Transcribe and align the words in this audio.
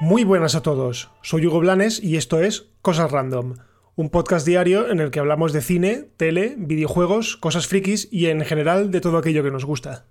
Muy 0.00 0.24
buenas 0.24 0.54
a 0.54 0.62
todos, 0.62 1.10
soy 1.22 1.46
Hugo 1.46 1.60
Blanes 1.60 2.02
y 2.02 2.16
esto 2.16 2.40
es 2.40 2.68
Cosas 2.82 3.10
Random, 3.10 3.54
un 3.94 4.10
podcast 4.10 4.46
diario 4.46 4.90
en 4.90 5.00
el 5.00 5.10
que 5.10 5.20
hablamos 5.20 5.54
de 5.54 5.62
cine, 5.62 6.10
tele, 6.18 6.54
videojuegos, 6.58 7.38
cosas 7.38 7.66
frikis 7.66 8.06
y 8.12 8.26
en 8.26 8.42
general 8.44 8.90
de 8.90 9.00
todo 9.00 9.16
aquello 9.16 9.42
que 9.42 9.50
nos 9.50 9.64
gusta. 9.64 10.04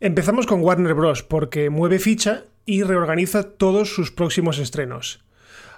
Empezamos 0.00 0.46
con 0.46 0.60
Warner 0.60 0.94
Bros. 0.94 1.22
porque 1.22 1.70
mueve 1.70 2.00
ficha 2.00 2.46
y 2.66 2.82
reorganiza 2.82 3.44
todos 3.44 3.94
sus 3.94 4.10
próximos 4.10 4.58
estrenos. 4.58 5.24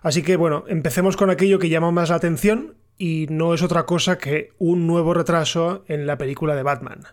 Así 0.00 0.22
que 0.22 0.36
bueno, 0.36 0.64
empecemos 0.68 1.18
con 1.18 1.28
aquello 1.28 1.58
que 1.58 1.68
llama 1.68 1.90
más 1.90 2.08
la 2.08 2.16
atención 2.16 2.76
y 2.98 3.26
no 3.30 3.54
es 3.54 3.62
otra 3.62 3.86
cosa 3.86 4.18
que 4.18 4.52
un 4.58 4.86
nuevo 4.86 5.14
retraso 5.14 5.84
en 5.88 6.06
la 6.06 6.18
película 6.18 6.54
de 6.54 6.62
Batman. 6.62 7.04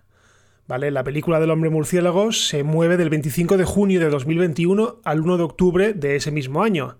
La 0.67 1.03
película 1.03 1.41
del 1.41 1.51
hombre 1.51 1.69
murciélago 1.69 2.31
se 2.31 2.63
mueve 2.63 2.95
del 2.95 3.09
25 3.09 3.57
de 3.57 3.65
junio 3.65 3.99
de 3.99 4.09
2021 4.09 5.01
al 5.03 5.19
1 5.19 5.37
de 5.37 5.43
octubre 5.43 5.93
de 5.93 6.15
ese 6.15 6.31
mismo 6.31 6.63
año. 6.63 6.97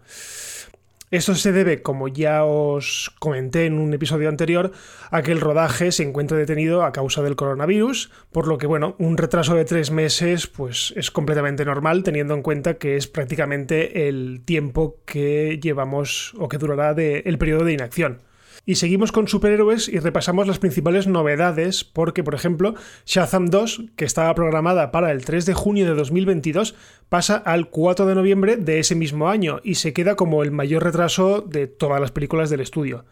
Esto 1.10 1.36
se 1.36 1.54
debe, 1.54 1.82
como 1.82 2.10
ya 2.10 2.44
os 2.44 3.14
comenté 3.20 3.66
en 3.66 3.80
un 3.80 3.94
episodio 3.94 4.28
anterior, 4.28 4.72
a 5.10 5.22
que 5.22 5.32
el 5.32 5.42
rodaje 5.42 5.92
se 5.92 6.04
encuentra 6.04 6.38
detenido 6.38 6.84
a 6.84 6.92
causa 6.92 7.22
del 7.22 7.36
coronavirus, 7.36 8.12
por 8.32 8.48
lo 8.48 8.58
que, 8.58 8.68
bueno, 8.68 8.96
un 8.98 9.18
retraso 9.18 9.56
de 9.56 9.66
tres 9.66 9.92
meses 9.92 10.48
pues, 10.48 10.94
es 10.98 11.10
completamente 11.12 11.64
normal, 11.64 12.04
teniendo 12.04 12.34
en 12.34 12.42
cuenta 12.42 12.74
que 12.74 12.98
es 12.98 13.08
prácticamente 13.08 14.08
el 14.10 14.42
tiempo 14.44 14.98
que 15.06 15.60
llevamos 15.62 16.34
o 16.40 16.50
que 16.50 16.58
durará 16.58 16.92
el 16.92 17.38
periodo 17.38 17.66
de 17.66 17.74
inacción. 17.74 18.22
Y 18.64 18.76
seguimos 18.76 19.12
con 19.12 19.28
superhéroes 19.28 19.88
y 19.88 19.98
repasamos 19.98 20.48
las 20.48 20.60
principales 20.60 21.08
novedades, 21.08 21.84
porque, 21.84 22.24
por 22.24 22.36
ejemplo, 22.36 22.76
Shazam 23.06 23.48
2, 23.48 23.86
que 23.96 24.06
estaba 24.06 24.36
programada 24.36 24.92
para 24.92 25.12
el 25.12 25.26
3 25.26 25.48
de 25.48 25.54
junio 25.56 25.86
de 25.86 25.96
2022, 25.96 26.76
pasa 27.10 27.38
al 27.38 27.70
4 27.70 28.06
de 28.06 28.16
noviembre 28.16 28.58
de 28.58 28.80
ese 28.80 28.94
mismo 28.94 29.30
año 29.30 29.60
y 29.64 29.76
se 29.76 29.94
queda 29.94 30.16
como 30.16 30.44
el 30.44 30.52
mayor 30.52 30.84
retraso 30.84 31.42
de 31.42 31.66
todas 31.66 32.00
las 32.00 32.12
películas 32.12 32.52
del 32.52 32.60
estudio. 32.60 33.06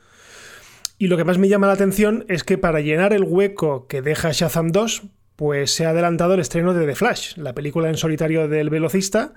Y 1.00 1.08
lo 1.08 1.18
que 1.18 1.24
más 1.24 1.40
me 1.40 1.48
llama 1.48 1.68
la 1.68 1.74
atención 1.74 2.26
es 2.28 2.44
que 2.44 2.58
para 2.58 2.82
llenar 2.82 3.14
el 3.14 3.24
hueco 3.24 3.88
que 3.88 4.02
deja 4.04 4.32
Shazam 4.32 4.72
2, 4.72 5.04
pues 5.36 5.72
se 5.74 5.86
ha 5.86 5.92
adelantado 5.92 6.34
el 6.34 6.42
estreno 6.42 6.74
de 6.74 6.86
The 6.86 6.96
Flash, 6.96 7.38
la 7.38 7.56
película 7.56 7.88
en 7.88 7.96
solitario 7.96 8.50
del 8.50 8.70
velocista, 8.70 9.34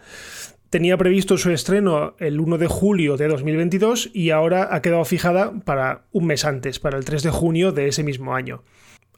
tenía 0.72 0.96
previsto 0.96 1.36
su 1.36 1.50
estreno 1.50 2.14
el 2.18 2.40
1 2.40 2.56
de 2.56 2.66
julio 2.66 3.18
de 3.18 3.28
2022 3.28 4.08
y 4.14 4.30
ahora 4.30 4.74
ha 4.74 4.80
quedado 4.80 5.04
fijada 5.04 5.52
para 5.66 6.06
un 6.12 6.24
mes 6.24 6.46
antes, 6.46 6.78
para 6.78 6.96
el 6.96 7.04
3 7.04 7.24
de 7.24 7.30
junio 7.30 7.72
de 7.72 7.88
ese 7.88 8.02
mismo 8.02 8.34
año. 8.34 8.62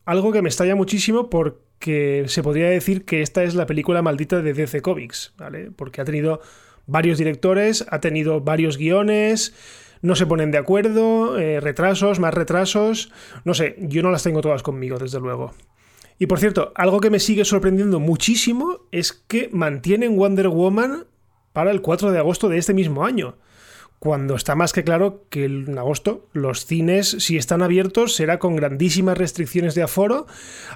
Algo 0.05 0.33
que 0.33 0.43
me 0.43 0.49
estalla 0.49 0.75
muchísimo 0.75 1.31
porque 1.31 2.25
se 2.27 2.43
podría 2.43 2.69
decir 2.69 3.05
que 3.05 3.23
esta 3.23 3.45
es 3.45 3.55
la 3.55 3.67
película 3.67 4.03
maldita 4.03 4.43
de 4.43 4.53
DC 4.53 4.83
Comics, 4.83 5.33
¿vale? 5.39 5.71
Porque 5.71 6.01
ha 6.01 6.05
tenido 6.05 6.41
varios 6.89 7.19
directores, 7.19 7.87
ha 7.89 8.01
tenido 8.01 8.41
varios 8.41 8.77
guiones, 8.77 9.55
no 10.03 10.17
se 10.17 10.27
ponen 10.27 10.51
de 10.51 10.59
acuerdo, 10.59 11.39
eh, 11.39 11.61
retrasos, 11.61 12.19
más 12.19 12.35
retrasos, 12.35 13.13
no 13.45 13.55
sé, 13.55 13.77
yo 13.79 14.03
no 14.03 14.11
las 14.11 14.25
tengo 14.25 14.41
todas 14.41 14.65
conmigo, 14.65 14.99
desde 14.99 15.21
luego. 15.21 15.55
Y 16.19 16.27
por 16.27 16.41
cierto, 16.41 16.73
algo 16.75 16.99
que 16.99 17.11
me 17.11 17.21
sigue 17.21 17.45
sorprendiendo 17.45 18.01
muchísimo 18.01 18.81
es 18.91 19.13
que 19.13 19.51
mantienen 19.53 20.17
Wonder 20.17 20.49
Woman 20.49 21.05
para 21.55 21.71
el 21.71 21.81
4 21.81 22.13
de 22.13 22.19
agosto 22.19 22.51
de 22.51 22.59
este 22.59 22.75
mismo 22.75 23.07
año, 23.07 23.37
cuando 24.01 24.35
está 24.35 24.55
más 24.55 24.75
que 24.75 24.85
claro 24.85 25.25
que 25.31 25.47
en 25.47 25.79
agosto 25.79 26.29
los 26.35 26.67
cines, 26.67 27.17
si 27.21 27.39
están 27.39 27.63
abiertos, 27.63 28.15
será 28.15 28.39
con 28.39 28.55
grandísimas 28.55 29.17
restricciones 29.17 29.75
de 29.75 29.83
aforo, 29.83 30.27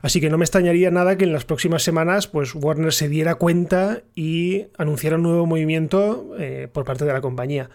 así 0.01 0.21
que 0.21 0.31
no 0.31 0.39
me 0.39 0.45
extrañaría 0.45 0.91
nada 0.91 1.19
que 1.19 1.25
en 1.25 1.35
las 1.35 1.45
próximas 1.45 1.83
semanas 1.83 2.27
pues, 2.27 2.55
Warner 2.55 2.95
se 2.95 3.11
diera 3.11 3.35
cuenta 3.35 4.03
y 4.15 4.69
anunciara 4.79 5.17
un 5.17 5.25
nuevo 5.25 5.45
movimiento 5.45 6.35
eh, 6.39 6.69
por 6.73 6.87
parte 6.87 7.05
de 7.05 7.13
la 7.13 7.21
compañía. 7.21 7.69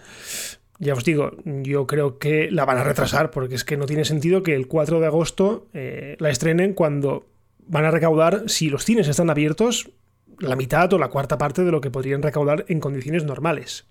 Ya 0.79 0.93
os 0.93 1.03
digo, 1.03 1.33
yo 1.45 1.85
creo 1.85 2.17
que 2.17 2.49
la 2.49 2.65
van 2.65 2.79
a 2.79 2.83
retrasar 2.83 3.29
porque 3.29 3.53
es 3.53 3.63
que 3.63 3.77
no 3.77 3.85
tiene 3.85 4.05
sentido 4.05 4.41
que 4.41 4.55
el 4.55 4.67
4 4.67 5.01
de 5.01 5.05
agosto 5.05 5.67
eh, 5.73 6.15
la 6.19 6.31
estrenen 6.31 6.73
cuando 6.73 7.27
van 7.67 7.85
a 7.85 7.91
recaudar, 7.91 8.45
si 8.47 8.69
los 8.69 8.85
cines 8.85 9.07
están 9.07 9.29
abiertos, 9.29 9.91
la 10.39 10.55
mitad 10.55 10.91
o 10.93 10.99
la 10.99 11.09
cuarta 11.09 11.37
parte 11.37 11.63
de 11.63 11.71
lo 11.71 11.81
que 11.81 11.91
podrían 11.91 12.21
recaudar 12.21 12.65
en 12.67 12.79
condiciones 12.79 13.23
normales. 13.23 13.85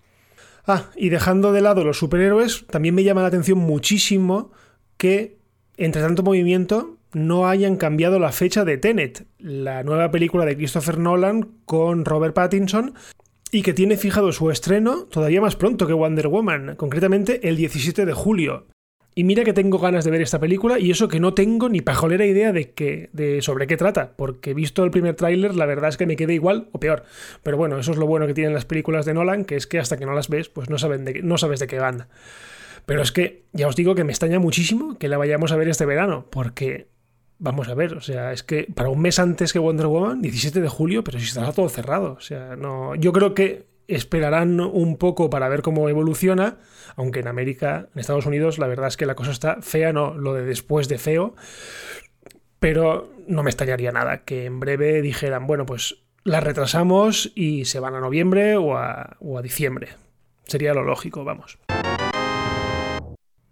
Ah, 0.65 0.91
y 0.95 1.09
dejando 1.09 1.51
de 1.51 1.61
lado 1.61 1.83
los 1.83 1.97
superhéroes, 1.97 2.65
también 2.67 2.95
me 2.95 3.03
llama 3.03 3.21
la 3.21 3.27
atención 3.27 3.57
muchísimo 3.57 4.51
que, 4.97 5.37
entre 5.77 6.01
tanto 6.01 6.23
movimiento, 6.23 6.97
no 7.13 7.47
hayan 7.47 7.75
cambiado 7.75 8.19
la 8.19 8.31
fecha 8.31 8.65
de 8.65 8.77
Tenet, 8.77 9.25
la 9.39 9.83
nueva 9.83 10.11
película 10.11 10.45
de 10.45 10.55
Christopher 10.55 10.97
Nolan 10.97 11.49
con 11.65 12.05
Robert 12.05 12.33
Pattinson, 12.33 12.93
y 13.51 13.61
que 13.61 13.73
tiene 13.73 13.97
fijado 13.97 14.31
su 14.31 14.49
estreno 14.49 15.03
todavía 15.05 15.41
más 15.41 15.55
pronto 15.55 15.85
que 15.85 15.93
Wonder 15.93 16.27
Woman, 16.27 16.75
concretamente 16.75 17.47
el 17.47 17.55
17 17.55 18.05
de 18.05 18.13
julio. 18.13 18.65
Y 19.15 19.23
mira 19.23 19.43
que 19.43 19.53
tengo 19.53 19.77
ganas 19.77 20.05
de 20.05 20.11
ver 20.11 20.21
esta 20.21 20.39
película 20.39 20.79
y 20.79 20.89
eso 20.89 21.07
que 21.07 21.19
no 21.19 21.33
tengo 21.33 21.69
ni 21.69 21.81
pajolera 21.81 22.25
idea 22.25 22.51
de, 22.51 22.71
que, 22.71 23.09
de 23.13 23.41
sobre 23.41 23.67
qué 23.67 23.77
trata, 23.77 24.13
porque 24.15 24.53
visto 24.53 24.83
el 24.83 24.91
primer 24.91 25.15
tráiler 25.15 25.55
la 25.55 25.65
verdad 25.65 25.89
es 25.89 25.97
que 25.97 26.07
me 26.07 26.15
quedé 26.15 26.33
igual 26.33 26.69
o 26.71 26.79
peor. 26.79 27.03
Pero 27.43 27.57
bueno, 27.57 27.77
eso 27.77 27.91
es 27.91 27.97
lo 27.97 28.07
bueno 28.07 28.25
que 28.25 28.33
tienen 28.33 28.53
las 28.53 28.65
películas 28.65 29.05
de 29.05 29.13
Nolan, 29.13 29.45
que 29.45 29.55
es 29.55 29.67
que 29.67 29.79
hasta 29.79 29.97
que 29.97 30.05
no 30.05 30.13
las 30.13 30.29
ves, 30.29 30.49
pues 30.49 30.69
no, 30.69 30.77
saben 30.77 31.05
de, 31.05 31.21
no 31.21 31.37
sabes 31.37 31.59
de 31.59 31.67
qué 31.67 31.79
van. 31.79 32.07
Pero 32.85 33.01
es 33.01 33.11
que 33.11 33.43
ya 33.53 33.67
os 33.67 33.75
digo 33.75 33.95
que 33.95 34.03
me 34.03 34.11
extraña 34.11 34.39
muchísimo 34.39 34.97
que 34.97 35.07
la 35.07 35.17
vayamos 35.17 35.51
a 35.51 35.57
ver 35.57 35.69
este 35.69 35.85
verano, 35.85 36.25
porque 36.29 36.87
vamos 37.39 37.67
a 37.69 37.75
ver, 37.75 37.93
o 37.93 38.01
sea, 38.01 38.31
es 38.31 38.41
que 38.41 38.67
para 38.73 38.89
un 38.89 39.01
mes 39.01 39.19
antes 39.19 39.53
que 39.53 39.59
Wonder 39.59 39.87
Woman, 39.87 40.21
17 40.21 40.61
de 40.61 40.69
julio, 40.69 41.03
pero 41.03 41.19
si 41.19 41.25
estará 41.25 41.51
todo 41.51 41.69
cerrado, 41.69 42.13
o 42.13 42.21
sea, 42.21 42.55
no, 42.55 42.95
yo 42.95 43.13
creo 43.13 43.33
que 43.33 43.72
esperarán 43.87 44.59
un 44.59 44.97
poco 44.97 45.29
para 45.29 45.49
ver 45.49 45.61
cómo 45.61 45.89
evoluciona, 45.89 46.57
aunque 46.95 47.19
en 47.19 47.27
América, 47.27 47.87
en 47.93 47.99
Estados 47.99 48.25
Unidos, 48.25 48.59
la 48.59 48.67
verdad 48.67 48.87
es 48.87 48.97
que 48.97 49.05
la 49.05 49.15
cosa 49.15 49.31
está 49.31 49.61
fea, 49.61 49.93
no 49.93 50.13
lo 50.13 50.33
de 50.33 50.43
después 50.43 50.87
de 50.87 50.97
feo, 50.97 51.35
pero 52.59 53.11
no 53.27 53.43
me 53.43 53.49
extrañaría 53.49 53.91
nada 53.91 54.23
que 54.23 54.45
en 54.45 54.59
breve 54.59 55.01
dijeran, 55.01 55.47
bueno, 55.47 55.65
pues 55.65 56.03
la 56.23 56.39
retrasamos 56.39 57.31
y 57.35 57.65
se 57.65 57.79
van 57.79 57.95
a 57.95 57.99
noviembre 57.99 58.55
o 58.55 58.77
a 58.77 59.17
diciembre. 59.41 59.89
Sería 60.45 60.73
lo 60.73 60.83
lógico, 60.83 61.23
vamos. 61.23 61.59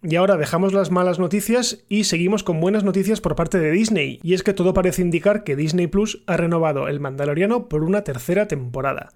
Y 0.04 0.16
ahora 0.16 0.36
dejamos 0.36 0.74
las 0.74 0.90
malas 0.90 1.20
noticias 1.20 1.84
y 1.88 2.06
seguimos 2.06 2.44
con 2.44 2.60
buenas 2.60 2.84
noticias 2.84 3.22
por 3.22 3.36
parte 3.36 3.60
de 3.60 3.70
Disney, 3.70 4.20
y 4.24 4.34
es 4.34 4.42
que 4.42 4.54
todo 4.54 4.74
parece 4.74 5.04
indicar 5.04 5.44
que 5.44 5.56
Disney 5.56 5.86
Plus 5.86 6.24
ha 6.26 6.38
renovado 6.38 6.88
El 6.88 7.00
Mandaloriano 7.00 7.70
por 7.70 7.84
una 7.84 8.04
tercera 8.04 8.48
temporada. 8.48 9.12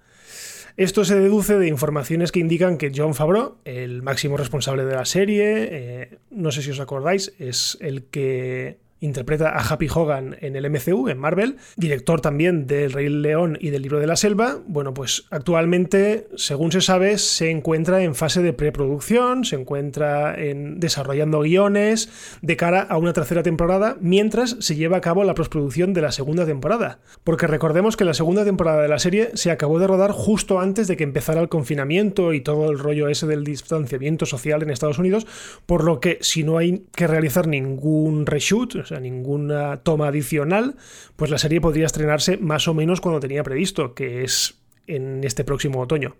Esto 0.76 1.06
se 1.06 1.18
deduce 1.18 1.58
de 1.58 1.68
informaciones 1.68 2.32
que 2.32 2.40
indican 2.40 2.76
que 2.76 2.92
John 2.94 3.14
Favreau, 3.14 3.56
el 3.64 4.02
máximo 4.02 4.36
responsable 4.36 4.84
de 4.84 4.94
la 4.94 5.06
serie, 5.06 5.68
eh, 5.70 6.18
no 6.30 6.50
sé 6.50 6.60
si 6.60 6.70
os 6.70 6.80
acordáis, 6.80 7.32
es 7.38 7.78
el 7.80 8.04
que 8.04 8.78
interpreta 9.00 9.50
a 9.50 9.60
Happy 9.60 9.88
Hogan 9.92 10.36
en 10.40 10.56
el 10.56 10.70
MCU, 10.70 11.08
en 11.08 11.18
Marvel, 11.18 11.56
director 11.76 12.20
también 12.20 12.66
del 12.66 12.92
Rey 12.92 13.08
León 13.08 13.58
y 13.60 13.70
del 13.70 13.82
Libro 13.82 14.00
de 14.00 14.06
la 14.06 14.16
Selva. 14.16 14.58
Bueno, 14.66 14.94
pues 14.94 15.26
actualmente, 15.30 16.28
según 16.36 16.72
se 16.72 16.80
sabe, 16.80 17.18
se 17.18 17.50
encuentra 17.50 18.02
en 18.02 18.14
fase 18.14 18.42
de 18.42 18.52
preproducción, 18.52 19.44
se 19.44 19.56
encuentra 19.56 20.34
en 20.34 20.80
desarrollando 20.80 21.40
guiones 21.40 22.08
de 22.42 22.56
cara 22.56 22.82
a 22.82 22.96
una 22.96 23.12
tercera 23.12 23.42
temporada, 23.42 23.96
mientras 24.00 24.56
se 24.60 24.76
lleva 24.76 24.96
a 24.98 25.00
cabo 25.00 25.24
la 25.24 25.34
postproducción 25.34 25.92
de 25.92 26.02
la 26.02 26.12
segunda 26.12 26.46
temporada. 26.46 27.00
Porque 27.24 27.46
recordemos 27.46 27.96
que 27.96 28.04
la 28.04 28.14
segunda 28.14 28.44
temporada 28.44 28.82
de 28.82 28.88
la 28.88 28.98
serie 28.98 29.30
se 29.34 29.50
acabó 29.50 29.78
de 29.78 29.86
rodar 29.86 30.12
justo 30.12 30.60
antes 30.60 30.88
de 30.88 30.96
que 30.96 31.04
empezara 31.04 31.40
el 31.40 31.48
confinamiento 31.48 32.32
y 32.32 32.40
todo 32.40 32.70
el 32.70 32.78
rollo 32.78 33.08
ese 33.08 33.26
del 33.26 33.44
distanciamiento 33.44 34.26
social 34.26 34.62
en 34.62 34.70
Estados 34.70 34.98
Unidos, 34.98 35.26
por 35.66 35.84
lo 35.84 36.00
que 36.00 36.18
si 36.20 36.42
no 36.42 36.58
hay 36.58 36.84
que 36.94 37.06
realizar 37.06 37.46
ningún 37.46 38.26
reshoot, 38.26 38.85
o 38.86 38.88
sea, 38.88 39.00
ninguna 39.00 39.78
toma 39.78 40.06
adicional, 40.06 40.76
pues 41.16 41.28
la 41.28 41.38
serie 41.38 41.60
podría 41.60 41.86
estrenarse 41.86 42.36
más 42.36 42.68
o 42.68 42.74
menos 42.74 43.00
cuando 43.00 43.18
tenía 43.18 43.42
previsto, 43.42 43.94
que 43.94 44.22
es 44.22 44.60
en 44.86 45.24
este 45.24 45.42
próximo 45.42 45.80
otoño. 45.80 46.14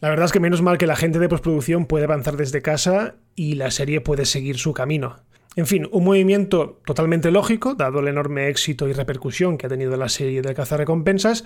La 0.00 0.08
verdad 0.08 0.24
es 0.24 0.32
que 0.32 0.40
menos 0.40 0.62
mal 0.62 0.78
que 0.78 0.88
la 0.88 0.96
gente 0.96 1.20
de 1.20 1.28
postproducción 1.28 1.86
puede 1.86 2.06
avanzar 2.06 2.36
desde 2.36 2.60
casa 2.60 3.14
y 3.36 3.54
la 3.54 3.70
serie 3.70 4.00
puede 4.00 4.24
seguir 4.24 4.58
su 4.58 4.74
camino. 4.74 5.20
En 5.54 5.66
fin, 5.66 5.86
un 5.92 6.04
movimiento 6.04 6.80
totalmente 6.86 7.30
lógico, 7.30 7.74
dado 7.74 8.00
el 8.00 8.08
enorme 8.08 8.48
éxito 8.48 8.88
y 8.88 8.94
repercusión 8.94 9.58
que 9.58 9.66
ha 9.66 9.68
tenido 9.68 9.96
la 9.98 10.08
serie 10.08 10.40
de 10.40 10.54
recompensas 10.54 11.44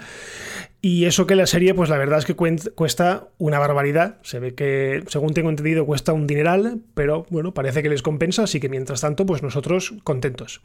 Y 0.81 1.07
eso 1.07 1.27
que 1.27 1.35
la 1.35 1.47
serie, 1.47 1.75
pues 1.75 1.91
la 1.91 1.99
verdad 1.99 2.21
es 2.21 2.25
que 2.25 2.37
cuesta 2.37 3.29
una 3.39 3.59
barbaridad. 3.59 4.19
Se 4.23 4.39
ve 4.39 4.55
que, 4.55 5.03
según 5.09 5.35
tengo 5.35 5.51
entendido, 5.51 5.87
cuesta 5.87 6.13
un 6.13 6.29
dineral, 6.29 6.81
pero 6.95 7.27
bueno, 7.31 7.53
parece 7.53 7.83
que 7.83 7.89
les 7.89 8.03
compensa, 8.03 8.45
así 8.45 8.61
que 8.61 8.69
mientras 8.69 9.01
tanto, 9.01 9.27
pues 9.27 9.43
nosotros 9.43 9.95
contentos. 10.05 10.61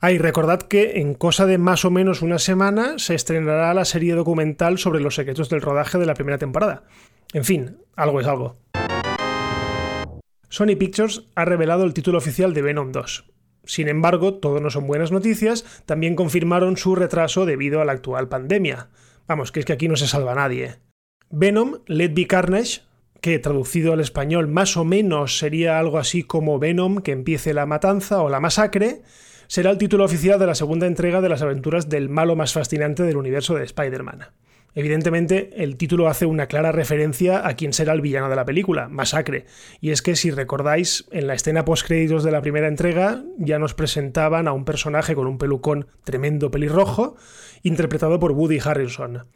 Ah, 0.00 0.10
recordad 0.10 0.62
que 0.62 1.00
en 1.00 1.14
cosa 1.14 1.46
de 1.46 1.58
más 1.58 1.84
o 1.84 1.90
menos 1.92 2.22
una 2.22 2.40
semana 2.40 2.98
se 2.98 3.14
estrenará 3.14 3.72
la 3.74 3.84
serie 3.84 4.14
documental 4.14 4.78
sobre 4.78 5.00
los 5.00 5.14
secretos 5.14 5.48
del 5.48 5.62
rodaje 5.62 5.98
de 5.98 6.06
la 6.06 6.14
primera 6.14 6.38
temporada. 6.38 6.82
En 7.32 7.44
fin, 7.44 7.76
algo 7.94 8.20
es 8.20 8.26
algo. 8.26 8.61
Sony 10.52 10.76
Pictures 10.78 11.22
ha 11.34 11.46
revelado 11.46 11.84
el 11.84 11.94
título 11.94 12.18
oficial 12.18 12.52
de 12.52 12.60
Venom 12.60 12.92
2. 12.92 13.24
Sin 13.64 13.88
embargo, 13.88 14.34
todo 14.34 14.60
no 14.60 14.68
son 14.68 14.86
buenas 14.86 15.10
noticias, 15.10 15.64
también 15.86 16.14
confirmaron 16.14 16.76
su 16.76 16.94
retraso 16.94 17.46
debido 17.46 17.80
a 17.80 17.86
la 17.86 17.92
actual 17.92 18.28
pandemia. 18.28 18.90
Vamos, 19.26 19.50
que 19.50 19.60
es 19.60 19.64
que 19.64 19.72
aquí 19.72 19.88
no 19.88 19.96
se 19.96 20.06
salva 20.06 20.34
nadie. 20.34 20.74
Venom, 21.30 21.78
Let 21.86 22.12
Be 22.12 22.26
Carnage, 22.26 22.82
que 23.22 23.38
traducido 23.38 23.94
al 23.94 24.00
español 24.00 24.46
más 24.46 24.76
o 24.76 24.84
menos 24.84 25.38
sería 25.38 25.78
algo 25.78 25.96
así 25.96 26.22
como 26.22 26.58
Venom, 26.58 26.98
que 26.98 27.12
empiece 27.12 27.54
la 27.54 27.64
matanza 27.64 28.20
o 28.20 28.28
la 28.28 28.38
masacre, 28.38 29.00
será 29.46 29.70
el 29.70 29.78
título 29.78 30.04
oficial 30.04 30.38
de 30.38 30.48
la 30.48 30.54
segunda 30.54 30.86
entrega 30.86 31.22
de 31.22 31.30
las 31.30 31.40
aventuras 31.40 31.88
del 31.88 32.10
malo 32.10 32.36
más 32.36 32.52
fascinante 32.52 33.04
del 33.04 33.16
universo 33.16 33.54
de 33.54 33.64
Spider-Man. 33.64 34.26
Evidentemente, 34.74 35.50
el 35.62 35.76
título 35.76 36.08
hace 36.08 36.24
una 36.24 36.46
clara 36.46 36.72
referencia 36.72 37.46
a 37.46 37.54
quién 37.56 37.74
será 37.74 37.92
el 37.92 38.00
villano 38.00 38.30
de 38.30 38.36
la 38.36 38.46
película, 38.46 38.88
Masacre. 38.88 39.44
Y 39.80 39.90
es 39.90 40.00
que, 40.00 40.16
si 40.16 40.30
recordáis, 40.30 41.06
en 41.10 41.26
la 41.26 41.34
escena 41.34 41.64
post-créditos 41.64 42.24
de 42.24 42.32
la 42.32 42.40
primera 42.40 42.68
entrega 42.68 43.22
ya 43.36 43.58
nos 43.58 43.74
presentaban 43.74 44.48
a 44.48 44.52
un 44.52 44.64
personaje 44.64 45.14
con 45.14 45.26
un 45.26 45.36
pelucón 45.36 45.88
tremendo 46.04 46.50
pelirrojo, 46.50 47.16
interpretado 47.62 48.18
por 48.18 48.32
Woody 48.32 48.60
Harrelson. 48.64 49.26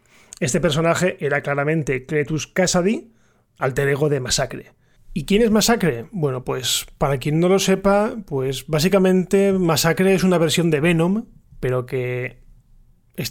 Este 0.41 0.61
personaje 0.61 1.17
era 1.21 1.43
claramente 1.43 2.07
Cletus 2.07 2.47
Cassidy, 2.47 3.13
alter 3.59 3.89
ego 3.89 4.09
de 4.09 4.21
Masacre. 4.21 4.73
¿Y 5.13 5.25
quién 5.25 5.43
es 5.43 5.51
Masacre? 5.51 6.09
Bueno, 6.13 6.45
pues 6.45 6.87
para 6.99 7.19
quien 7.19 7.41
no 7.41 7.49
lo 7.49 7.59
sepa, 7.59 8.17
pues 8.27 8.67
básicamente 8.67 9.53
Masacre 9.53 10.15
es 10.15 10.25
una 10.25 10.37
versión 10.37 10.71
de 10.71 10.81
Venom, 10.81 11.27
pero 11.61 11.87
que 11.87 12.43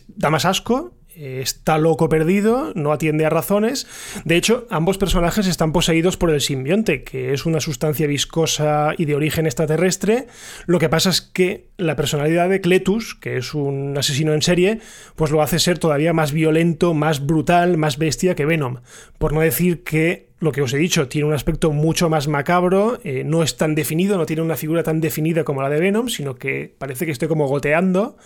da 0.07 0.31
más 0.31 0.45
asco 0.45 0.97
está 1.15 1.77
loco 1.77 2.09
perdido, 2.09 2.71
no 2.75 2.91
atiende 2.91 3.25
a 3.25 3.29
razones. 3.29 3.87
De 4.25 4.35
hecho, 4.35 4.67
ambos 4.69 4.97
personajes 4.97 5.47
están 5.47 5.71
poseídos 5.71 6.17
por 6.17 6.29
el 6.29 6.41
simbionte, 6.41 7.03
que 7.03 7.33
es 7.33 7.45
una 7.45 7.59
sustancia 7.59 8.07
viscosa 8.07 8.93
y 8.97 9.05
de 9.05 9.15
origen 9.15 9.45
extraterrestre. 9.45 10.27
Lo 10.65 10.79
que 10.79 10.89
pasa 10.89 11.09
es 11.09 11.21
que 11.21 11.67
la 11.77 11.95
personalidad 11.95 12.49
de 12.49 12.61
Cletus, 12.61 13.15
que 13.15 13.37
es 13.37 13.53
un 13.53 13.97
asesino 13.97 14.33
en 14.33 14.41
serie, 14.41 14.79
pues 15.15 15.31
lo 15.31 15.41
hace 15.41 15.59
ser 15.59 15.79
todavía 15.79 16.13
más 16.13 16.31
violento, 16.31 16.93
más 16.93 17.25
brutal, 17.25 17.77
más 17.77 17.97
bestia 17.97 18.35
que 18.35 18.45
Venom. 18.45 18.77
Por 19.17 19.33
no 19.33 19.41
decir 19.41 19.83
que 19.83 20.25
lo 20.39 20.51
que 20.51 20.61
os 20.61 20.73
he 20.73 20.77
dicho, 20.77 21.07
tiene 21.07 21.27
un 21.27 21.33
aspecto 21.33 21.71
mucho 21.71 22.09
más 22.09 22.27
macabro, 22.27 22.99
eh, 23.03 23.23
no 23.25 23.41
es 23.41 23.57
tan 23.57 23.73
definido, 23.73 24.17
no 24.17 24.25
tiene 24.25 24.41
una 24.41 24.57
figura 24.57 24.83
tan 24.83 25.01
definida 25.01 25.43
como 25.43 25.61
la 25.61 25.69
de 25.69 25.79
Venom, 25.79 26.09
sino 26.09 26.35
que 26.35 26.73
parece 26.77 27.05
que 27.05 27.11
estoy 27.11 27.27
como 27.27 27.47
goteando 27.47 28.17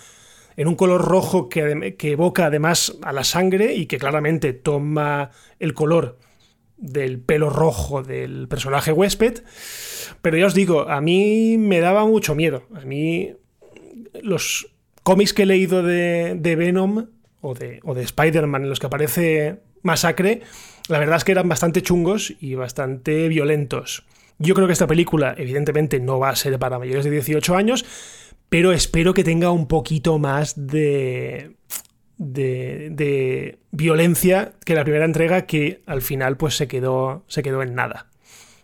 en 0.58 0.68
un 0.68 0.76
color 0.76 1.06
rojo 1.06 1.50
que, 1.50 1.96
evoca 2.02 2.46
además 2.46 2.98
a 3.02 3.14
la 3.14 3.24
sangre 3.24 3.76
y 3.76 3.86
que 3.86 3.98
claramente 3.98 4.54
toma 4.54 5.32
el 5.60 5.74
color 5.74 6.18
del 6.78 7.20
pelo 7.20 7.50
rojo 7.50 8.04
del 8.04 8.48
personaje 8.48 8.92
huésped. 8.92 9.44
Pero 10.22 10.38
ya 10.38 10.48
os 10.48 10.54
digo, 10.54 10.90
a 10.90 11.02
mí 11.02 11.58
me 11.58 11.80
daba 11.80 12.06
mucho 12.06 12.36
miedo. 12.36 12.64
A 12.76 12.82
mí 12.82 13.34
los 14.22 14.68
cómics 15.04 15.34
que 15.34 15.44
he 15.44 15.46
leído 15.46 15.84
de, 15.84 16.56
Venom 16.58 17.08
o 17.42 17.54
de, 17.54 17.80
o 17.84 17.94
de 17.94 18.04
Spider-Man 18.04 18.64
en 18.64 18.70
los 18.70 18.80
que 18.80 18.88
aparece 18.88 19.60
Masacre, 19.82 20.42
la 20.90 21.00
verdad 21.00 21.18
es 21.18 21.24
que 21.24 21.32
eran 21.32 21.48
bastante 21.48 21.82
chungos 21.82 22.34
y 22.40 22.56
bastante 22.56 23.28
violentos. 23.28 24.04
Yo 24.40 24.56
creo 24.56 24.68
que 24.68 24.74
esta 24.74 24.88
película 24.88 25.36
evidentemente 25.38 26.00
no 26.00 26.18
va 26.18 26.30
a 26.30 26.36
ser 26.36 26.58
para 26.60 26.80
mayores 26.80 27.04
de 27.04 27.12
18 27.12 27.56
años, 27.56 27.86
pero 28.50 28.74
espero 28.74 29.14
que 29.14 29.24
tenga 29.24 29.52
un 29.52 29.68
poquito 29.68 30.18
más 30.18 30.68
de, 30.68 31.56
de, 32.18 33.60
violencia 33.72 34.54
que 34.66 34.74
la 34.76 34.84
primera 34.84 35.06
entrega 35.06 35.46
que 35.46 35.82
al 35.86 36.02
final 36.02 36.38
pues 36.38 36.56
se 36.56 36.68
quedó, 36.68 37.24
se 37.28 37.44
quedó 37.44 37.64
en 37.64 37.76
nada. 37.76 38.08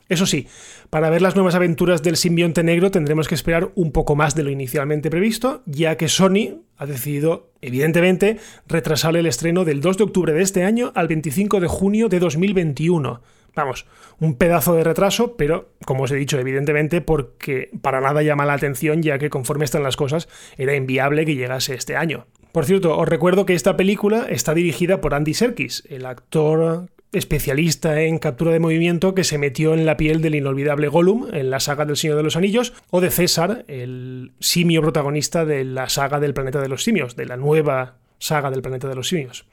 Eso 0.07 0.27
sí, 0.27 0.47
para 0.91 1.09
ver 1.09 1.23
las 1.23 1.35
nuevas 1.35 1.55
aventuras 1.55 2.03
del 2.03 2.15
simbionte 2.15 2.63
negro 2.63 2.91
tendremos 2.91 3.27
que 3.27 3.33
esperar 3.33 3.71
un 3.73 3.91
poco 3.91 4.15
más 4.15 4.35
de 4.35 4.43
lo 4.43 4.51
inicialmente 4.51 5.09
previsto, 5.09 5.63
ya 5.65 5.97
que 5.97 6.09
Sony 6.09 6.61
ha 6.77 6.85
decidido, 6.85 7.51
evidentemente, 7.61 8.37
retrasar 8.67 9.15
el 9.15 9.25
estreno 9.25 9.65
del 9.65 9.81
2 9.81 9.97
de 9.97 10.03
octubre 10.03 10.33
de 10.33 10.43
este 10.43 10.63
año 10.63 10.91
al 10.93 11.07
25 11.07 11.59
de 11.59 11.67
junio 11.67 12.07
de 12.07 12.19
2021. 12.19 13.21
Vamos, 13.55 13.85
un 14.19 14.35
pedazo 14.35 14.75
de 14.75 14.83
retraso, 14.83 15.37
pero 15.37 15.69
como 15.85 16.03
os 16.03 16.11
he 16.11 16.15
dicho, 16.15 16.37
evidentemente 16.37 17.01
porque 17.01 17.71
para 17.81 18.01
nada 18.01 18.21
llama 18.21 18.45
la 18.45 18.53
atención 18.53 19.01
ya 19.01 19.17
que 19.17 19.29
conforme 19.29 19.65
están 19.65 19.83
las 19.83 19.95
cosas 19.95 20.27
era 20.57 20.75
inviable 20.75 21.25
que 21.25 21.35
llegase 21.35 21.73
este 21.73 21.95
año. 21.95 22.27
Por 22.51 22.65
cierto, 22.65 22.97
os 22.97 23.07
recuerdo 23.07 23.45
que 23.45 23.53
esta 23.53 23.75
película 23.75 24.27
está 24.29 24.53
dirigida 24.53 25.01
por 25.01 25.13
Andy 25.13 25.33
Serkis, 25.33 25.83
el 25.89 26.05
actor 26.05 26.87
especialista 27.11 28.01
en 28.01 28.17
captura 28.17 28.51
de 28.51 28.59
movimiento 28.59 29.15
que 29.15 29.23
se 29.23 29.37
metió 29.37 29.73
en 29.73 29.85
la 29.85 29.97
piel 29.97 30.21
del 30.21 30.35
inolvidable 30.35 30.87
Gollum 30.87 31.33
en 31.33 31.49
la 31.49 31.59
saga 31.59 31.85
del 31.85 31.97
Señor 31.97 32.17
de 32.17 32.23
los 32.23 32.35
Anillos, 32.35 32.73
o 32.91 33.01
de 33.01 33.09
César, 33.09 33.63
el 33.67 34.33
simio 34.39 34.81
protagonista 34.81 35.45
de 35.45 35.63
la 35.63 35.89
saga 35.89 36.19
del 36.19 36.33
Planeta 36.33 36.61
de 36.61 36.69
los 36.69 36.83
Simios, 36.83 37.15
de 37.15 37.25
la 37.25 37.37
nueva 37.37 37.97
saga 38.19 38.51
del 38.51 38.61
Planeta 38.61 38.87
de 38.87 38.95
los 38.95 39.07
Simios. 39.07 39.45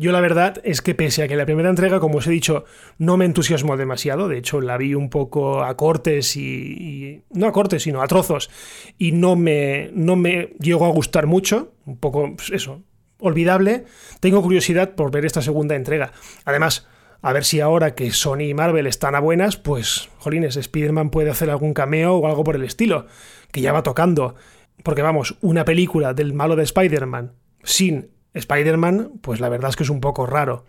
Yo 0.00 0.12
la 0.12 0.20
verdad 0.20 0.60
es 0.62 0.80
que 0.80 0.94
pese 0.94 1.24
a 1.24 1.28
que 1.28 1.34
la 1.34 1.44
primera 1.44 1.68
entrega, 1.68 1.98
como 1.98 2.18
os 2.18 2.26
he 2.28 2.30
dicho, 2.30 2.64
no 2.98 3.16
me 3.16 3.24
entusiasmó 3.24 3.76
demasiado, 3.76 4.28
de 4.28 4.38
hecho 4.38 4.60
la 4.60 4.78
vi 4.78 4.94
un 4.94 5.10
poco 5.10 5.64
a 5.64 5.76
cortes 5.76 6.36
y, 6.36 7.24
no 7.30 7.48
a 7.48 7.52
cortes, 7.52 7.82
sino 7.82 8.00
a 8.00 8.06
trozos, 8.06 8.48
y 8.96 9.10
no 9.10 9.34
me, 9.34 9.90
no 9.92 10.14
me 10.14 10.54
llegó 10.60 10.86
a 10.86 10.90
gustar 10.90 11.26
mucho, 11.26 11.72
un 11.84 11.96
poco 11.96 12.36
pues 12.36 12.50
eso, 12.50 12.84
olvidable, 13.18 13.86
tengo 14.20 14.40
curiosidad 14.40 14.94
por 14.94 15.10
ver 15.10 15.24
esta 15.24 15.42
segunda 15.42 15.74
entrega. 15.74 16.12
Además, 16.44 16.86
a 17.20 17.32
ver 17.32 17.44
si 17.44 17.58
ahora 17.58 17.96
que 17.96 18.12
Sony 18.12 18.42
y 18.42 18.54
Marvel 18.54 18.86
están 18.86 19.16
a 19.16 19.20
buenas, 19.20 19.56
pues, 19.56 20.10
jolines, 20.18 20.56
Spider-Man 20.56 21.10
puede 21.10 21.30
hacer 21.30 21.50
algún 21.50 21.74
cameo 21.74 22.14
o 22.14 22.26
algo 22.28 22.44
por 22.44 22.54
el 22.54 22.62
estilo, 22.62 23.06
que 23.50 23.62
ya 23.62 23.72
va 23.72 23.82
tocando. 23.82 24.36
Porque 24.84 25.02
vamos, 25.02 25.36
una 25.40 25.64
película 25.64 26.14
del 26.14 26.34
malo 26.34 26.54
de 26.54 26.62
Spider-Man 26.62 27.32
sin 27.64 28.12
Spider-Man, 28.34 29.12
pues 29.20 29.40
la 29.40 29.48
verdad 29.48 29.70
es 29.70 29.76
que 29.76 29.84
es 29.84 29.90
un 29.90 30.00
poco 30.00 30.26
raro. 30.26 30.64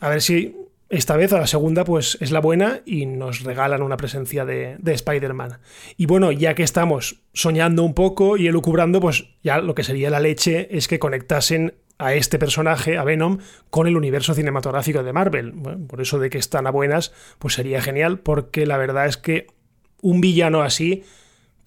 A 0.00 0.08
ver 0.08 0.22
si 0.22 0.56
esta 0.88 1.16
vez 1.16 1.32
a 1.32 1.38
la 1.38 1.46
segunda 1.46 1.84
pues 1.84 2.18
es 2.20 2.32
la 2.32 2.40
buena 2.40 2.80
y 2.84 3.06
nos 3.06 3.44
regalan 3.44 3.82
una 3.82 3.96
presencia 3.96 4.44
de, 4.44 4.76
de 4.78 4.92
Spider-Man. 4.92 5.58
Y 5.96 6.06
bueno, 6.06 6.32
ya 6.32 6.54
que 6.54 6.64
estamos 6.64 7.22
soñando 7.32 7.84
un 7.84 7.94
poco 7.94 8.36
y 8.36 8.48
elucubrando, 8.48 9.00
pues 9.00 9.28
ya 9.42 9.58
lo 9.58 9.74
que 9.74 9.84
sería 9.84 10.10
la 10.10 10.20
leche 10.20 10.68
es 10.76 10.88
que 10.88 10.98
conectasen 10.98 11.74
a 12.00 12.14
este 12.14 12.38
personaje, 12.38 12.96
a 12.96 13.04
Venom, 13.04 13.38
con 13.68 13.86
el 13.86 13.96
universo 13.96 14.34
cinematográfico 14.34 15.02
de 15.02 15.12
Marvel. 15.12 15.52
por 15.86 16.00
eso 16.00 16.18
de 16.18 16.30
que 16.30 16.38
están 16.38 16.66
a 16.66 16.70
buenas, 16.70 17.12
pues 17.38 17.54
sería 17.54 17.82
genial, 17.82 18.20
porque 18.20 18.66
la 18.66 18.78
verdad 18.78 19.06
es 19.06 19.18
que 19.18 19.46
un 20.00 20.20
villano 20.20 20.62
así 20.62 21.04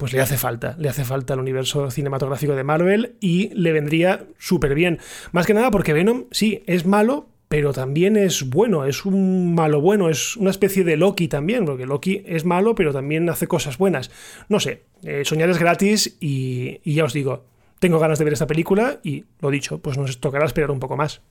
pues 0.04 0.12
le 0.12 0.20
hace 0.20 0.36
falta, 0.36 0.76
le 0.78 0.90
hace 0.90 1.02
falta 1.02 1.32
al 1.32 1.40
universo 1.40 1.90
cinematográfico 1.90 2.54
de 2.54 2.62
Marvel 2.62 3.16
y 3.20 3.48
le 3.54 3.72
vendría 3.72 4.26
súper 4.36 4.74
bien. 4.74 4.98
Más 5.32 5.46
que 5.46 5.54
nada 5.54 5.70
porque 5.70 5.94
Venom, 5.94 6.24
sí, 6.30 6.62
es 6.66 6.84
malo, 6.84 7.30
pero 7.48 7.72
también 7.72 8.18
es 8.18 8.50
bueno, 8.50 8.84
es 8.84 9.06
un 9.06 9.54
malo 9.54 9.80
bueno, 9.80 10.10
es 10.10 10.36
una 10.36 10.50
especie 10.50 10.84
de 10.84 10.98
Loki 10.98 11.26
también, 11.26 11.64
porque 11.64 11.86
Loki 11.86 12.22
es 12.26 12.44
malo, 12.44 12.74
pero 12.74 12.92
también 12.92 13.30
hace 13.30 13.46
cosas 13.46 13.78
buenas. 13.78 14.10
No 14.50 14.60
sé, 14.60 14.82
eh, 15.04 15.22
soñar 15.24 15.48
es 15.48 15.58
gratis 15.58 16.18
y, 16.20 16.82
y 16.84 16.92
ya 16.92 17.04
os 17.04 17.14
digo, 17.14 17.46
tengo 17.78 17.98
ganas 17.98 18.18
de 18.18 18.26
ver 18.26 18.34
esta 18.34 18.46
película 18.46 19.00
y, 19.02 19.24
lo 19.40 19.50
dicho, 19.50 19.78
pues 19.78 19.96
nos 19.96 20.20
tocará 20.20 20.44
esperar 20.44 20.70
un 20.70 20.80
poco 20.80 20.98
más. 20.98 21.22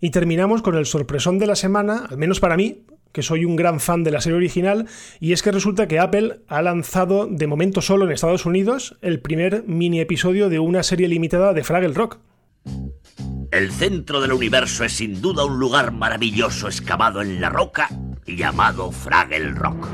Y 0.00 0.10
terminamos 0.10 0.60
con 0.60 0.76
el 0.76 0.86
sorpresón 0.86 1.38
de 1.38 1.46
la 1.46 1.54
semana, 1.54 2.06
al 2.10 2.18
menos 2.18 2.40
para 2.40 2.56
mí, 2.56 2.82
que 3.12 3.22
soy 3.22 3.44
un 3.44 3.56
gran 3.56 3.80
fan 3.80 4.04
de 4.04 4.10
la 4.10 4.20
serie 4.20 4.36
original, 4.36 4.86
y 5.20 5.32
es 5.32 5.42
que 5.42 5.52
resulta 5.52 5.88
que 5.88 5.98
Apple 5.98 6.40
ha 6.48 6.62
lanzado 6.62 7.26
de 7.26 7.46
momento 7.46 7.80
solo 7.80 8.04
en 8.04 8.12
Estados 8.12 8.46
Unidos 8.46 8.96
el 9.02 9.20
primer 9.20 9.64
mini 9.66 10.00
episodio 10.00 10.48
de 10.48 10.58
una 10.58 10.82
serie 10.82 11.08
limitada 11.08 11.52
de 11.52 11.64
Fraggle 11.64 11.94
Rock. 11.94 12.18
El 13.50 13.72
centro 13.72 14.20
del 14.20 14.32
universo 14.32 14.84
es 14.84 14.92
sin 14.92 15.20
duda 15.20 15.44
un 15.44 15.58
lugar 15.58 15.92
maravilloso 15.92 16.68
excavado 16.68 17.20
en 17.20 17.40
la 17.40 17.48
roca 17.48 17.88
llamado 18.26 18.92
Fraggle 18.92 19.50
Rock. 19.52 19.88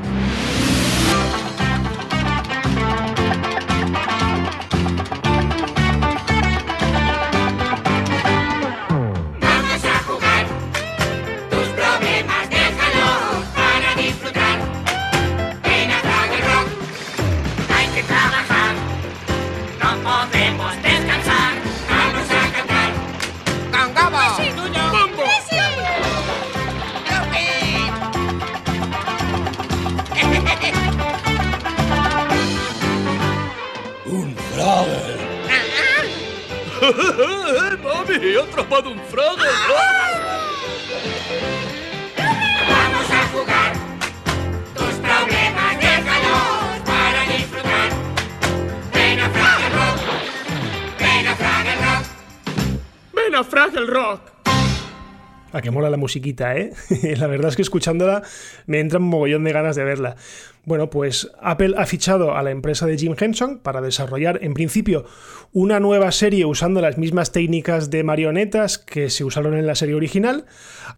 ¡Mami! 37.83 38.15
¡He 38.21 38.39
atrapado 38.39 38.91
un 38.91 38.99
frago! 38.99 39.35
¡Vamos 42.69 43.11
a 43.11 43.27
jugar! 43.33 43.73
Tus 44.73 44.95
problemas 44.95 45.79
déjalos 45.81 46.79
para 46.85 47.21
disfrutar. 47.35 47.89
Ven 48.93 49.19
a 49.19 49.29
Fraggle 49.29 49.69
Rock. 49.75 49.99
Ven 50.99 51.27
a 51.27 51.35
Fraggle 51.35 51.75
Rock. 51.75 52.05
Ven 53.13 53.35
a 53.35 53.43
Fraggle 53.43 53.85
Rock 53.87 54.36
que 55.61 55.71
mola 55.71 55.89
la 55.89 55.97
musiquita, 55.97 56.55
¿eh? 56.55 56.71
la 57.17 57.27
verdad 57.27 57.49
es 57.49 57.55
que 57.55 57.61
escuchándola 57.61 58.21
me 58.65 58.79
entra 58.79 58.99
un 58.99 59.05
mogollón 59.05 59.43
de 59.43 59.53
ganas 59.53 59.75
de 59.75 59.83
verla. 59.83 60.15
Bueno, 60.67 60.89
pues 60.89 61.31
Apple 61.41 61.75
ha 61.77 61.85
fichado 61.85 62.35
a 62.35 62.43
la 62.43 62.51
empresa 62.51 62.85
de 62.85 62.97
Jim 62.97 63.15
Henson 63.17 63.59
para 63.59 63.79
desarrollar, 63.79 64.39
en 64.41 64.53
principio, 64.53 65.05
una 65.53 65.79
nueva 65.79 66.11
serie 66.11 66.43
usando 66.43 66.81
las 66.81 66.97
mismas 66.97 67.31
técnicas 67.31 67.89
de 67.89 68.03
marionetas 68.03 68.77
que 68.77 69.09
se 69.09 69.23
usaron 69.23 69.55
en 69.55 69.65
la 69.65 69.75
serie 69.75 69.95
original, 69.95 70.45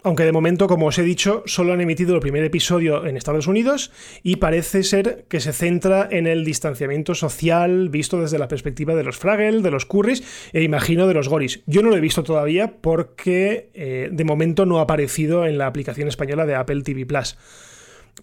aunque 0.02 0.26
de 0.26 0.32
momento, 0.32 0.66
como 0.66 0.88
os 0.88 0.98
he 0.98 1.04
dicho, 1.04 1.44
solo 1.46 1.74
han 1.74 1.82
emitido 1.82 2.16
el 2.16 2.20
primer 2.20 2.44
episodio 2.44 3.06
en 3.06 3.16
Estados 3.16 3.46
Unidos 3.46 3.92
y 4.24 4.38
parece 4.38 4.82
ser 4.82 5.26
que 5.30 5.40
se 5.40 5.54
centra 5.54 6.08
en 6.10 6.26
el 6.26 6.46
distanciamiento 6.46 7.14
social 7.14 7.90
visto 7.90 8.20
desde 8.20 8.40
la 8.40 8.48
perspectiva 8.48 8.96
de 8.96 9.04
los 9.04 9.18
Fraggle, 9.18 9.62
de 9.62 9.70
los 9.70 9.86
Currys 9.86 10.24
e 10.52 10.64
imagino 10.64 11.06
de 11.06 11.14
los 11.14 11.30
Goris. 11.30 11.62
Yo 11.68 11.84
no 11.84 11.90
lo 11.90 11.98
he 11.98 12.02
visto 12.02 12.24
todavía 12.24 12.74
porque 12.82 13.70
eh, 13.76 14.10
de 14.12 14.24
momento 14.24 14.39
no 14.66 14.80
ha 14.80 14.84
aparecido 14.84 15.46
en 15.46 15.58
la 15.58 15.68
aplicación 15.68 16.08
española 16.08 16.46
de 16.46 16.56
Apple 16.56 16.82
TV 16.84 17.06
Plus. 17.06 17.38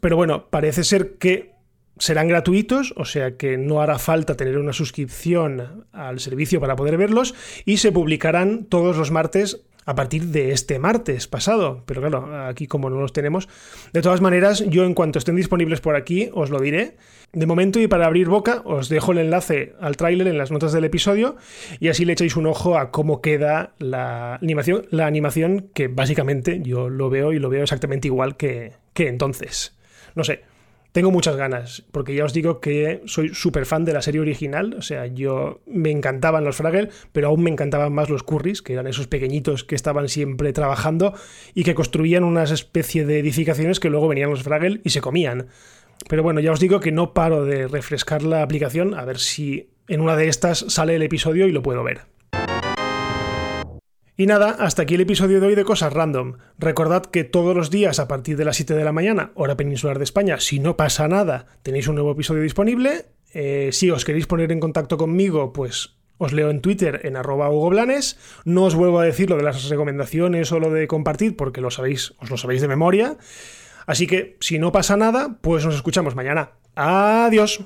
Pero 0.01 0.17
bueno, 0.17 0.49
parece 0.51 0.85
ser 0.85 1.17
que 1.19 1.55
serán 1.99 2.29
gratuitos, 2.29 2.93
o 2.97 3.05
sea 3.05 3.37
que 3.37 3.57
no 3.57 3.81
hará 3.81 3.99
falta 3.99 4.37
tener 4.37 4.59
una 4.59 4.73
suscripción 4.73 5.87
al 5.93 6.21
servicio 6.21 6.61
para 6.61 6.77
poder 6.77 6.97
verlos 6.97 7.35
y 7.65 7.79
se 7.79 7.93
publicarán 7.93 8.65
todos 8.65 8.97
los 8.97 9.11
martes 9.11 9.65
a 9.87 9.95
partir 9.95 10.27
de 10.27 10.53
este 10.53 10.79
martes 10.79 11.27
pasado. 11.29 11.85
Pero 11.87 12.03
claro, 12.03 12.47
aquí 12.47 12.67
como 12.67 12.91
no 12.91 13.01
los 13.01 13.13
tenemos. 13.13 13.49
De 13.93 14.03
todas 14.03 14.21
maneras, 14.21 14.65
yo 14.69 14.85
en 14.85 14.93
cuanto 14.95 15.19
estén 15.19 15.37
disponibles 15.37 15.81
por 15.81 15.97
aquí, 15.97 16.29
os 16.35 16.51
lo 16.51 16.61
diré. 16.61 16.97
De 17.33 17.47
momento 17.47 17.81
y 17.81 17.87
para 17.87 18.07
abrir 18.07 18.29
boca, 18.29 18.63
os 18.65 18.89
dejo 18.89 19.13
el 19.13 19.19
enlace 19.19 19.75
al 19.81 19.97
tráiler 19.97 20.29
en 20.29 20.39
las 20.39 20.51
notas 20.51 20.73
del 20.73 20.85
episodio 20.85 21.37
y 21.81 21.89
así 21.89 22.05
le 22.05 22.13
echáis 22.13 22.37
un 22.37 22.47
ojo 22.47 22.79
a 22.79 22.91
cómo 22.91 23.21
queda 23.21 23.75
la 23.79 24.37
animación, 24.37 24.87
la 24.91 25.07
animación 25.07 25.71
que 25.75 25.89
básicamente 25.89 26.61
yo 26.63 26.89
lo 26.89 27.11
veo 27.11 27.33
y 27.33 27.39
lo 27.39 27.49
veo 27.49 27.63
exactamente 27.63 28.09
igual 28.09 28.37
que, 28.37 28.73
que 28.93 29.09
entonces. 29.09 29.77
No 30.15 30.25
sé, 30.25 30.45
tengo 30.97 31.11
muchas 31.11 31.37
ganas, 31.37 31.85
porque 31.93 32.15
ya 32.15 32.25
os 32.25 32.33
digo 32.33 32.59
que 32.59 33.03
soy 33.05 33.35
súper 33.35 33.67
fan 33.67 33.85
de 33.85 33.93
la 33.93 34.01
serie 34.01 34.23
original, 34.23 34.77
o 34.79 34.81
sea, 34.81 35.05
yo 35.05 35.61
me 35.67 35.91
encantaban 35.91 36.43
los 36.43 36.57
Fraggle, 36.57 36.89
pero 37.13 37.29
aún 37.29 37.43
me 37.43 37.51
encantaban 37.51 37.93
más 37.93 38.09
los 38.09 38.23
Currys, 38.23 38.63
que 38.63 38.73
eran 38.73 38.87
esos 38.87 39.07
pequeñitos 39.07 39.63
que 39.63 39.75
estaban 39.75 40.09
siempre 40.09 40.55
trabajando 40.55 41.13
y 41.53 41.65
que 41.65 41.75
construían 41.75 42.25
una 42.25 42.45
especie 42.45 43.05
de 43.05 43.19
edificaciones 43.19 43.79
que 43.79 43.91
luego 43.91 44.09
venían 44.09 44.31
los 44.31 44.43
Fraggle 44.43 44.81
y 44.85 44.89
se 44.89 45.03
comían. 45.03 45.49
Pero 46.09 46.23
bueno, 46.23 46.41
ya 46.41 46.53
os 46.53 46.61
digo 46.61 46.81
que 46.81 46.93
no 46.93 47.13
paro 47.13 47.45
de 47.45 47.69
refrescar 47.69 48.23
la 48.23 48.41
aplicación 48.41 48.95
a 48.95 49.05
ver 49.05 49.19
si 49.19 49.69
en 49.89 50.01
una 50.01 50.17
de 50.17 50.29
estas 50.29 50.61
sale 50.61 50.95
el 50.95 51.03
episodio 51.03 51.47
y 51.47 51.53
lo 51.53 51.63
puedo 51.63 51.85
ver. 51.85 52.16
Y 54.19 54.27
nada, 54.27 54.57
hasta 54.59 54.83
aquí 54.83 54.95
el 54.95 55.03
episodio 55.03 55.41
de 55.41 55.49
hoy 55.49 55.55
de 55.55 55.65
Cosas 55.65 55.93
Random. 55.93 56.39
Recordad 56.59 57.05
que 57.05 57.23
todos 57.23 57.55
los 57.55 57.71
días 57.71 57.99
a 57.99 58.09
partir 58.09 58.39
de 58.39 58.47
las 58.47 58.57
7 58.57 58.73
de 58.73 58.83
la 58.83 58.93
mañana, 58.93 59.31
hora 59.35 59.59
peninsular 59.59 59.99
de 59.99 60.05
España, 60.05 60.41
si 60.41 60.59
no 60.59 60.75
pasa 60.75 61.07
nada, 61.07 61.45
tenéis 61.63 61.87
un 61.87 61.97
nuevo 61.97 62.13
episodio 62.13 62.41
disponible. 62.41 63.09
Eh, 63.35 63.69
si 63.73 63.91
os 63.91 64.07
queréis 64.07 64.27
poner 64.27 64.53
en 64.53 64.61
contacto 64.61 64.97
conmigo, 64.97 65.53
pues 65.53 65.97
os 66.17 66.33
leo 66.33 66.49
en 66.49 66.63
Twitter 66.63 67.03
en 67.05 67.17
arroba 67.17 67.51
hugoblanes. 67.51 68.19
No 68.47 68.65
os 68.65 68.75
vuelvo 68.75 69.01
a 69.01 69.05
decir 69.05 69.29
lo 69.29 69.37
de 69.37 69.43
las 69.43 69.69
recomendaciones 69.69 70.51
o 70.51 70.61
lo 70.61 70.71
de 70.71 70.89
compartir 70.89 71.37
porque 71.37 71.61
lo 71.61 71.71
sabéis, 71.71 72.15
os 72.19 72.31
lo 72.31 72.39
sabéis 72.39 72.63
de 72.63 72.69
memoria. 72.69 73.19
Así 73.87 74.07
que 74.07 74.39
si 74.41 74.59
no 74.59 74.73
pasa 74.73 74.97
nada, 74.97 75.37
pues 75.43 75.67
nos 75.67 75.75
escuchamos 75.75 76.15
mañana. 76.15 76.53
Adiós. 76.75 77.61